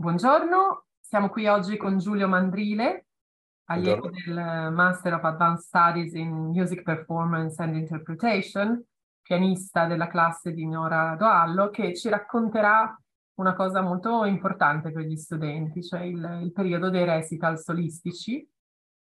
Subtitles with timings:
[0.00, 3.08] Buongiorno, siamo qui oggi con Giulio Mandrile,
[3.64, 8.82] allievo del Master of Advanced Studies in Music Performance and Interpretation,
[9.20, 12.98] pianista della classe di Nora Doallo, che ci racconterà
[13.34, 18.48] una cosa molto importante per gli studenti, cioè il, il periodo dei recital solistici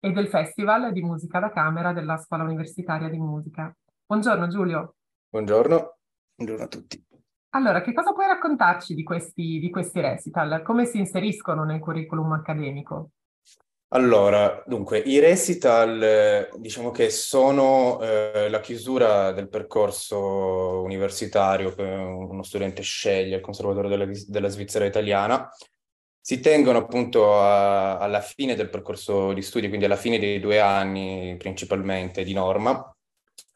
[0.00, 3.72] e del Festival di Musica da Camera della Scuola Universitaria di Musica.
[4.06, 4.96] Buongiorno Giulio.
[5.28, 5.98] Buongiorno,
[6.34, 7.09] buongiorno a tutti.
[7.50, 10.62] Allora, che cosa puoi raccontarci di questi, di questi recital?
[10.62, 13.10] Come si inseriscono nel curriculum accademico?
[13.92, 22.44] Allora, dunque, i recital diciamo che sono eh, la chiusura del percorso universitario che uno
[22.44, 25.50] studente sceglie al Conservatorio della, della Svizzera italiana.
[26.20, 30.60] Si tengono appunto a, alla fine del percorso di studi, quindi alla fine dei due
[30.60, 32.94] anni principalmente di norma,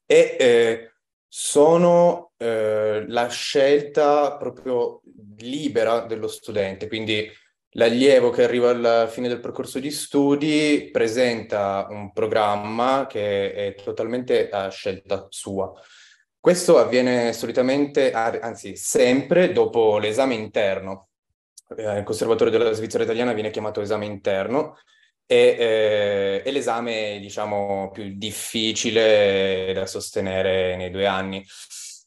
[0.05, 0.94] e eh,
[1.37, 5.01] sono eh, la scelta proprio
[5.39, 7.29] libera dello studente, quindi
[7.71, 14.49] l'allievo che arriva alla fine del percorso di studi presenta un programma che è totalmente
[14.49, 15.73] a scelta sua.
[16.39, 21.09] Questo avviene solitamente, anzi sempre, dopo l'esame interno.
[21.77, 24.77] Eh, il Conservatorio della Svizzera Italiana viene chiamato esame interno
[25.27, 31.45] e, eh, è l'esame, diciamo, più difficile da sostenere nei due anni.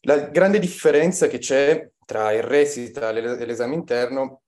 [0.02, 4.44] La grande differenza che c'è tra il recital e l'esame interno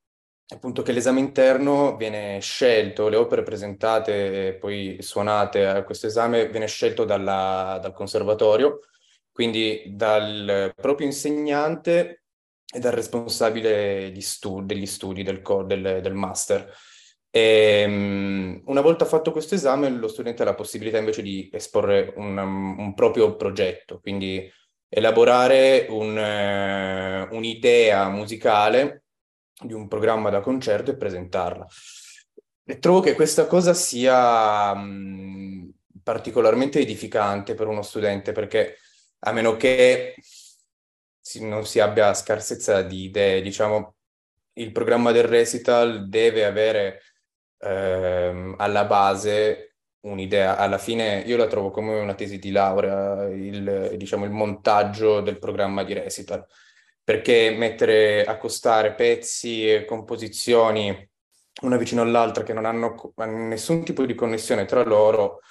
[0.52, 6.08] è appunto che l'esame interno viene scelto, le opere presentate e poi suonate a questo
[6.08, 8.80] esame viene scelto dalla, dal conservatorio,
[9.32, 12.24] quindi dal proprio insegnante
[12.66, 16.74] e dal responsabile studi, degli studi del, del, del master.
[17.32, 22.14] E, um, una volta fatto questo esame, lo studente ha la possibilità invece di esporre
[22.16, 24.52] un, um, un proprio progetto, quindi
[24.88, 29.04] elaborare un, uh, un'idea musicale
[29.62, 31.68] di un programma da concerto e presentarla.
[32.66, 35.72] E trovo che questa cosa sia um,
[36.04, 38.78] particolarmente edificante per uno studente perché
[39.20, 40.16] a meno che
[41.20, 43.96] si, non si abbia scarsezza di idee, diciamo,
[44.54, 47.02] il programma del recital deve avere
[47.60, 53.94] ehm, alla base un'idea, alla fine io la trovo come una tesi di laurea, il,
[53.98, 56.46] diciamo, il montaggio del programma di recital,
[57.04, 61.08] perché mettere, accostare pezzi e composizioni
[61.62, 65.42] una vicino all'altra che non hanno nessun tipo di connessione tra loro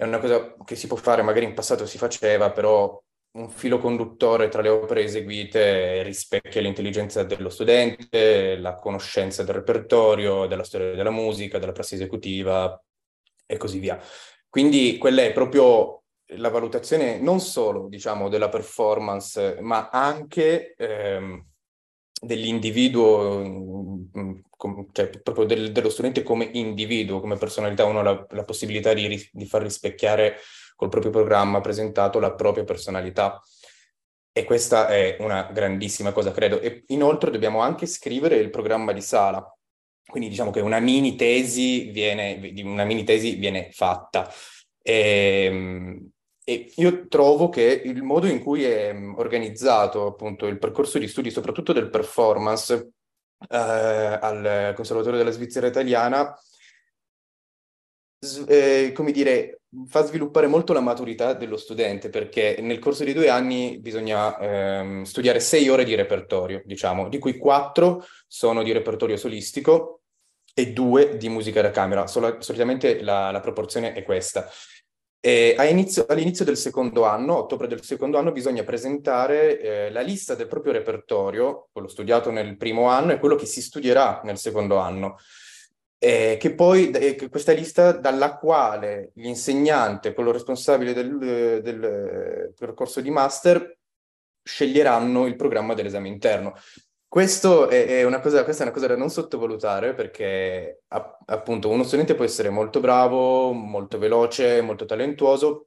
[0.00, 2.98] è una cosa che si può fare, magari in passato si faceva, però
[3.32, 10.46] un filo conduttore tra le opere eseguite rispecchia l'intelligenza dello studente, la conoscenza del repertorio,
[10.46, 12.82] della storia della musica, della prassi esecutiva
[13.46, 14.00] e così via.
[14.48, 16.02] Quindi quella è proprio
[16.36, 21.44] la valutazione non solo, diciamo, della performance, ma anche ehm,
[22.20, 24.38] dell'individuo, mm,
[24.92, 29.28] cioè proprio del, dello studente come individuo, come personalità, uno ha la, la possibilità di,
[29.32, 30.36] di far rispecchiare
[30.80, 33.42] col proprio programma presentato la propria personalità.
[34.32, 36.58] E questa è una grandissima cosa, credo.
[36.58, 39.46] E inoltre dobbiamo anche scrivere il programma di sala.
[40.06, 44.32] Quindi diciamo che una mini tesi viene, una mini tesi viene fatta.
[44.80, 46.10] E, ehm,
[46.44, 51.30] e io trovo che il modo in cui è organizzato appunto il percorso di studi,
[51.30, 52.92] soprattutto del performance,
[53.50, 56.34] eh, al Conservatorio della Svizzera Italiana,
[58.46, 63.28] eh, come dire, fa sviluppare molto la maturità dello studente perché nel corso di due
[63.28, 69.16] anni bisogna ehm, studiare sei ore di repertorio, diciamo, di cui quattro sono di repertorio
[69.16, 70.02] solistico
[70.52, 72.06] e due di musica da camera.
[72.06, 74.48] Sol- solitamente la, la, proporzione è questa.
[75.22, 80.46] Inizio, all'inizio del secondo anno, ottobre del secondo anno, bisogna presentare eh, la lista del
[80.46, 85.16] proprio repertorio, quello studiato nel primo anno e quello che si studierà nel secondo anno
[86.02, 93.10] eh, che poi eh, questa lista dalla quale l'insegnante, quello responsabile del, del, percorso di
[93.10, 93.76] master,
[94.42, 96.54] sceglieranno il programma dell'esame interno.
[97.06, 101.82] Questo è, è una cosa, questa è una cosa da non sottovalutare perché appunto uno
[101.82, 105.66] studente può essere molto bravo, molto veloce, molto talentuoso,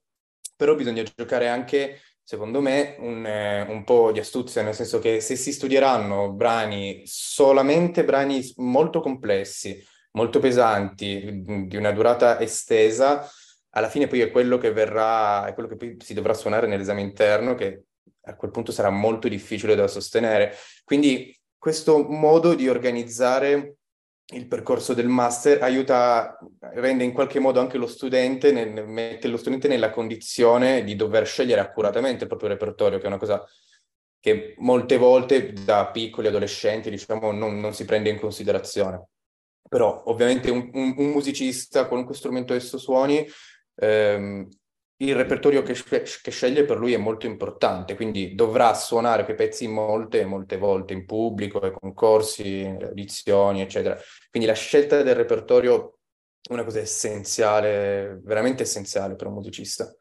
[0.56, 5.20] però bisogna giocare anche, secondo me, un, eh, un po' di astuzia, nel senso che
[5.22, 13.30] se si studieranno brani, solamente brani molto complessi, molto pesanti, di una durata estesa,
[13.76, 17.02] alla fine poi è quello che verrà, è quello che poi si dovrà suonare nell'esame
[17.02, 17.84] interno, che
[18.26, 20.56] a quel punto sarà molto difficile da sostenere.
[20.84, 23.78] Quindi questo modo di organizzare
[24.34, 26.38] il percorso del master aiuta,
[26.74, 31.26] rende in qualche modo anche lo studente, nel, mette lo studente nella condizione di dover
[31.26, 33.44] scegliere accuratamente il proprio repertorio, che è una cosa
[34.20, 39.08] che molte volte da piccoli adolescenti, diciamo, non, non si prende in considerazione.
[39.74, 43.28] Però ovviamente un, un, un musicista, qualunque strumento esso suoni,
[43.74, 44.48] ehm,
[44.98, 49.68] il repertorio che, che, sceglie per lui è molto importante, quindi dovrà suonare quei pezzi
[49.68, 53.98] molte, molte volte in pubblico, ai concorsi, edizioni, eccetera.
[54.30, 55.98] Quindi la scelta del repertorio
[56.40, 59.92] è una cosa essenziale, veramente essenziale per un musicista.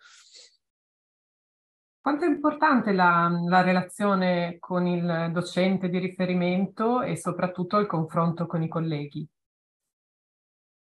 [1.98, 8.44] Quanto è importante la, la, relazione con il docente di riferimento e soprattutto il confronto
[8.44, 9.26] con i colleghi?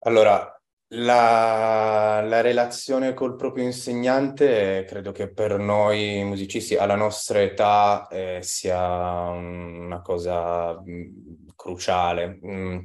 [0.06, 0.54] Allora,
[0.96, 8.40] la, la relazione col proprio insegnante credo che per noi musicisti alla nostra età eh,
[8.42, 12.40] sia una cosa mh, mm, cruciale.
[12.46, 12.80] Mm.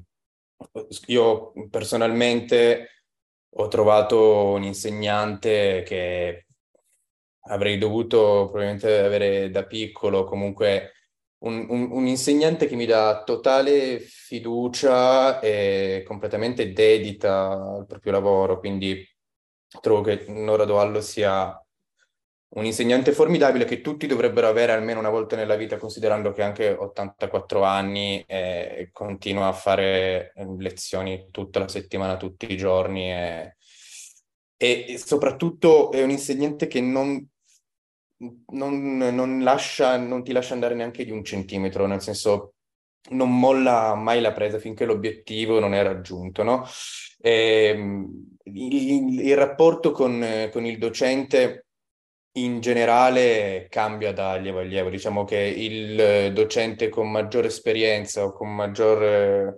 [1.06, 3.04] Io personalmente
[3.50, 6.46] ho trovato un insegnante che
[7.48, 10.92] avrei dovuto probabilmente avere da piccolo, comunque
[11.40, 18.58] un, un, un, insegnante che mi dà totale fiducia e completamente dedita al proprio lavoro,
[18.58, 19.06] quindi
[19.80, 21.60] trovo che Nora Doallo sia
[22.50, 26.70] un insegnante formidabile che tutti dovrebbero avere almeno una volta nella vita, considerando che anche
[26.70, 33.56] 84 anni e continua a fare lezioni tutta la settimana, tutti i giorni e,
[34.56, 37.28] e soprattutto è un insegnante che non
[38.18, 42.54] non, non, lascia, non ti lascia andare neanche di un centimetro, nel senso
[43.10, 46.66] non molla mai la presa finché l'obiettivo non è raggiunto, no?
[47.20, 51.66] E, ehm, il, il, rapporto con, con, il docente
[52.38, 58.32] in generale cambia da allievo a allievo, diciamo che il docente con maggiore esperienza o
[58.32, 59.56] con maggior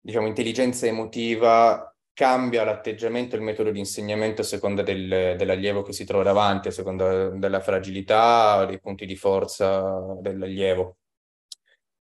[0.00, 5.92] diciamo, intelligenza emotiva cambia l'atteggiamento e il metodo di insegnamento a seconda del, dell'allievo che
[5.92, 10.96] si trova davanti, a seconda della fragilità, dei punti di forza dell'allievo.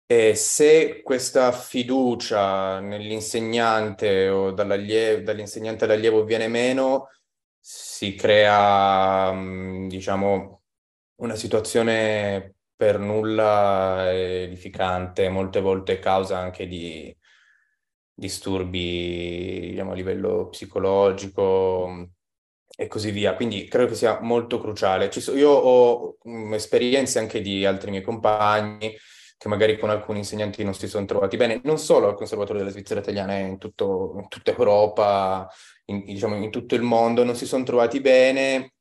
[0.05, 7.09] E se questa fiducia nell'insegnante o dall'insegnante all'allievo viene meno,
[7.59, 10.61] si crea, mm, diciamo,
[11.21, 17.15] una situazione per nulla edificante, molte volte causa anche di,
[18.13, 22.03] disturbi diciamo, a livello psicologico mm,
[22.77, 23.35] e così via.
[23.35, 25.11] Quindi credo che sia molto cruciale.
[25.11, 28.95] So, io ho um, esperienze anche di altri miei compagni
[29.37, 32.73] che magari con alcuni insegnanti non si sono trovati bene, non solo al Conservatorio della
[32.73, 35.49] Svizzera Italiana, in, tutto, in tutta Europa,
[35.85, 38.73] in, diciamo, in tutto il mondo, non si sono trovati bene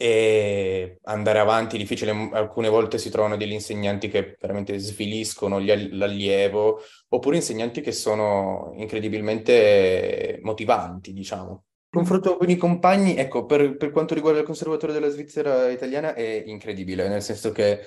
[0.00, 2.12] e andare avanti è difficile.
[2.32, 10.38] Alcune volte si trovano degli insegnanti che veramente sviliscono l'allievo, oppure insegnanti che sono incredibilmente
[10.42, 11.64] motivanti, diciamo.
[11.90, 16.14] Il confronto con i compagni, ecco, per, per quanto riguarda il conservatorio della Svizzera italiana
[16.14, 17.80] è incredibile, nel senso che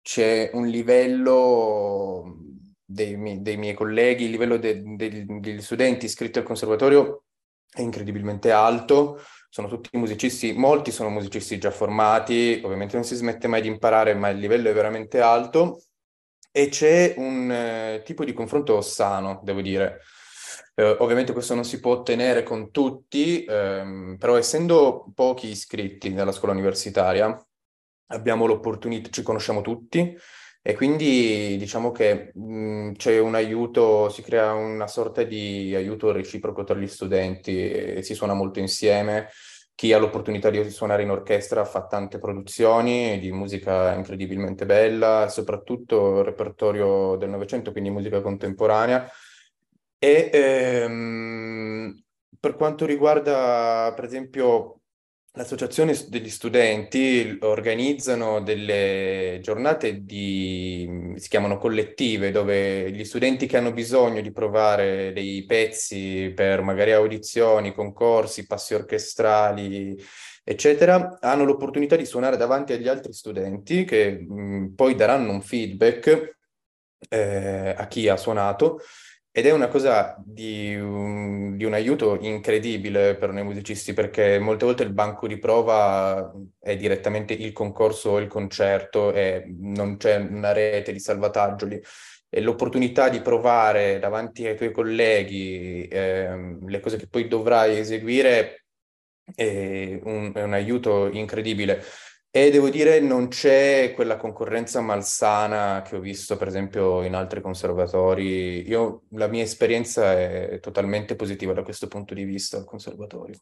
[0.00, 2.38] c'è un livello
[2.82, 7.24] dei, miei, dei miei colleghi, il livello de, de, degli studenti iscritti al conservatorio
[7.70, 9.20] è incredibilmente alto
[9.54, 14.12] sono tutti musicisti, molti sono musicisti già formati, ovviamente non si smette mai di imparare,
[14.12, 15.80] ma il livello è veramente alto
[16.50, 20.00] e c'è un eh, tipo di confronto sano, devo dire.
[20.74, 26.32] Eh, ovviamente questo non si può ottenere con tutti, ehm, però essendo pochi iscritti nella
[26.32, 27.40] scuola universitaria,
[28.08, 30.18] abbiamo l'opportunità, ci conosciamo tutti
[30.66, 36.64] e quindi diciamo che mh, c'è un aiuto, si crea una sorta di aiuto reciproco
[36.64, 39.28] tra gli studenti, si suona molto insieme.
[39.76, 46.22] Chi ha l'opportunità di suonare in orchestra fa tante produzioni di musica incredibilmente bella, soprattutto
[46.22, 49.10] repertorio del Novecento, quindi musica contemporanea.
[49.98, 52.04] E ehm,
[52.38, 54.82] per quanto riguarda, per esempio,
[55.36, 63.72] L'associazione degli studenti organizzano delle giornate di, si chiamano collettive, dove gli studenti che hanno
[63.72, 70.00] bisogno di provare dei pezzi per magari audizioni, concorsi, passi orchestrali,
[70.44, 76.36] eccetera, hanno l'opportunità di suonare davanti agli altri studenti che mh, poi daranno un feedback
[77.08, 78.82] eh, a chi ha suonato
[79.36, 84.64] ed è una cosa di un, di un, aiuto incredibile per noi musicisti perché molte
[84.64, 90.18] volte il banco di prova è direttamente il concorso o il concerto e non c'è
[90.18, 91.82] una rete di salvataggio lì.
[92.28, 98.66] E l'opportunità di provare davanti ai tuoi colleghi eh, le cose che poi dovrai eseguire
[99.34, 101.82] è un, è un aiuto incredibile.
[102.36, 107.40] E devo dire, non c'è quella concorrenza malsana che ho visto, per esempio, in altri
[107.40, 108.66] conservatori.
[108.66, 113.38] Io, la mia esperienza è totalmente positiva da questo punto di vista al conservatorio.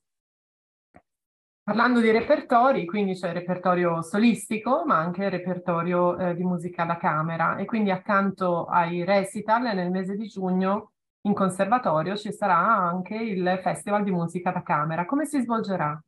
[1.63, 6.85] Parlando di repertori, quindi c'è il repertorio solistico, ma anche il repertorio eh, di musica
[6.85, 12.59] da camera e quindi accanto ai recital nel mese di giugno in conservatorio ci sarà
[12.59, 15.07] anche il Festival di musica da camera.
[15.07, 15.99] Come si svolgerà?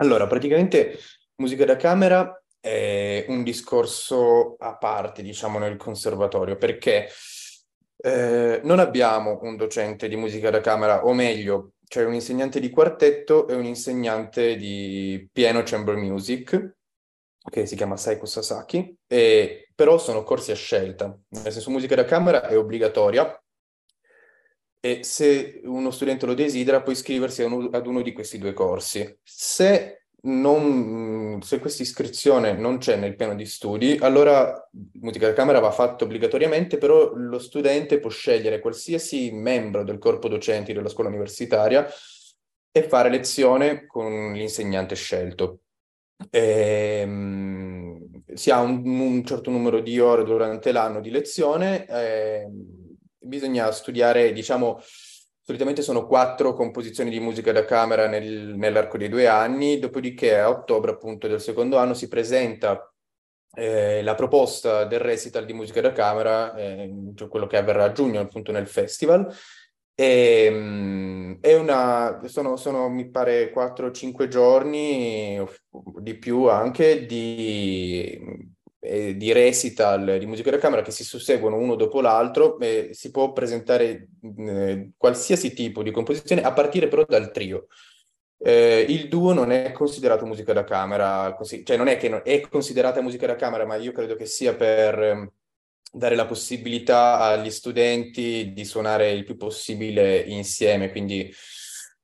[0.00, 0.98] Allora, praticamente
[1.38, 7.08] musica da camera è un discorso a parte, diciamo, nel conservatorio, perché
[7.96, 12.70] eh, non abbiamo un docente di musica da camera, o meglio, c'è un insegnante di
[12.70, 16.76] quartetto e un insegnante di piano chamber music,
[17.48, 22.04] che si chiama Saiko Sasaki, e, però sono corsi a scelta, nel senso musica da
[22.04, 23.42] camera è obbligatoria
[24.80, 29.18] e se uno studente lo desidera può iscriversi ad uno di questi due corsi.
[29.22, 35.60] Se non, se questa iscrizione non c'è nel piano di studi, allora musica da camera
[35.60, 41.10] va fatta obbligatoriamente, però lo studente può scegliere qualsiasi membro del corpo docenti della scuola
[41.10, 41.86] universitaria
[42.70, 45.60] e fare lezione con l'insegnante scelto.
[46.30, 52.48] E, um, si ha un, un, certo numero di ore durante l'anno di lezione, eh,
[53.18, 54.80] bisogna studiare, diciamo,
[55.48, 60.50] Solitamente sono quattro composizioni di musica da camera nel, nell'arco dei due anni, dopodiché a
[60.50, 62.92] ottobre appunto del secondo anno si presenta
[63.54, 67.92] eh, la proposta del recital di musica da camera, eh, cioè quello che avverrà a
[67.92, 69.26] giugno appunto nel festival,
[69.94, 75.42] e, um, è una, sono, sono mi pare 4-5 giorni
[76.00, 78.52] di più anche di
[78.88, 83.10] eh, di recital di musica da camera che si susseguono uno dopo l'altro e si
[83.10, 87.66] può presentare eh, qualsiasi tipo di composizione a partire però dal trio.
[88.40, 92.22] Eh, il duo non è considerato musica da camera, così, cioè non è che non,
[92.24, 95.32] è considerata musica da camera, ma io credo che sia per eh,
[95.92, 101.32] dare la possibilità agli studenti di suonare il più possibile insieme, quindi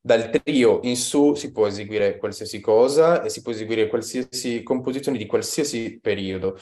[0.07, 5.17] dal trio in su si può eseguire qualsiasi cosa e si può eseguire qualsiasi composizione
[5.17, 6.59] di qualsiasi periodo.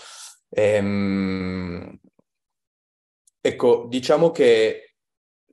[0.49, 1.99] Ehm,
[3.41, 4.95] ecco, diciamo che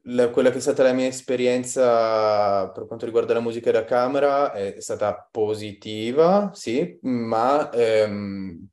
[0.03, 4.53] la, quella che è stata la mia esperienza per quanto riguarda la musica da camera
[4.53, 8.67] è stata positiva, sì, ma ehm,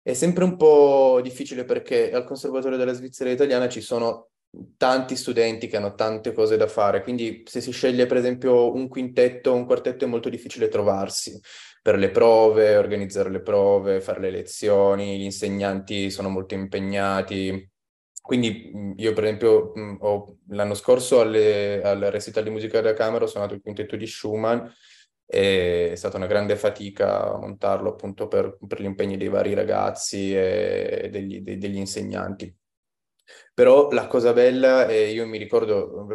[0.00, 4.30] è sempre un po' difficile perché al Conservatorio della Svizzera Italiana ci sono
[4.76, 8.88] tanti studenti che hanno tante cose da fare, quindi se si sceglie per esempio un
[8.88, 11.38] quintetto o un quartetto è molto difficile trovarsi
[11.82, 17.70] per le prove, organizzare le prove, fare le lezioni, gli insegnanti sono molto impegnati.
[18.20, 23.28] Quindi io per esempio ho, l'anno scorso alle, al recital di musica da camera ho
[23.28, 24.66] suonato il quintetto di Schumann
[25.24, 30.34] e è stata una grande fatica montarlo appunto per, per gli impegni dei vari ragazzi
[30.34, 32.54] e degli, degli insegnanti.
[33.54, 36.06] Però la cosa bella, e io mi ricordo,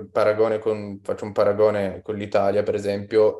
[0.59, 3.39] con, faccio un paragone con l'Italia, per esempio,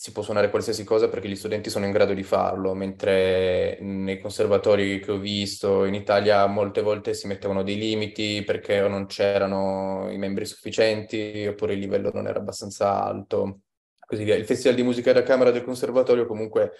[0.00, 4.20] si può suonare qualsiasi cosa perché gli studenti sono in grado di farlo, mentre nei
[4.20, 10.06] conservatori che ho visto in Italia molte volte si mettevano dei limiti perché non c'erano
[10.10, 13.62] i membri sufficienti oppure il livello non era abbastanza alto,
[14.06, 14.36] così via.
[14.36, 16.74] Il Festival di Musica da Camera del Conservatorio comunque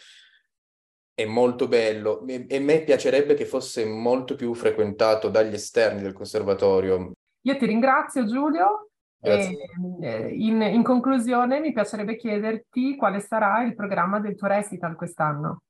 [1.18, 6.12] è molto bello e, a me piacerebbe che fosse molto più frequentato dagli esterni del
[6.12, 7.10] conservatorio.
[7.40, 8.90] Io ti ringrazio Giulio.
[9.20, 9.56] E,
[10.00, 15.62] eh, in, in, conclusione mi piacerebbe chiederti quale sarà il programma del tuo recital quest'anno.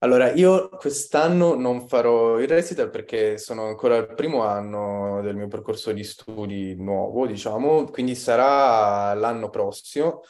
[0.00, 5.48] Allora, io quest'anno non farò il recital perché sono ancora al primo anno del mio
[5.48, 10.20] percorso di studi nuovo, diciamo, quindi sarà l'anno prossimo.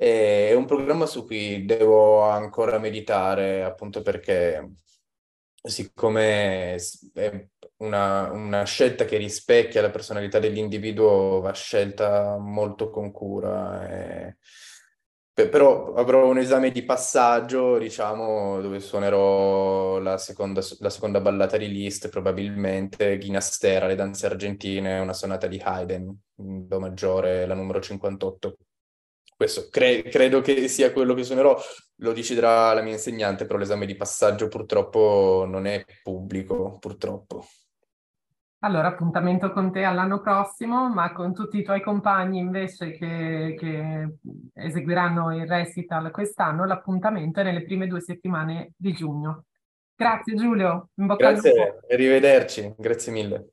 [0.00, 4.76] È un programma su cui devo ancora meditare, appunto perché
[5.60, 6.76] siccome
[7.14, 13.88] è una, una, scelta che rispecchia la personalità dell'individuo, va scelta molto con cura.
[13.88, 14.36] E...
[15.32, 21.68] Però avrò un esame di passaggio, diciamo, dove suonerò la seconda, la seconda ballata di
[21.68, 28.56] Liszt, probabilmente Ginastera, le danze argentine, una sonata di Haydn, Do maggiore, la numero 58.
[29.38, 31.56] Questo cre- credo che sia quello che suonerò,
[31.98, 37.46] lo deciderà la mia insegnante, però l'esame di passaggio purtroppo non è pubblico, purtroppo.
[38.62, 44.14] Allora, appuntamento con te all'anno prossimo, ma con tutti i tuoi compagni invece che, che
[44.54, 49.44] eseguiranno il recital quest'anno, l'appuntamento è nelle prime due settimane di giugno.
[49.94, 51.86] Grazie Giulio, in bocca Grazie, al lupo.
[51.88, 53.50] arrivederci, grazie mille.